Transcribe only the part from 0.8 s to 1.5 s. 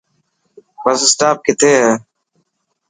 بس اسٽاپ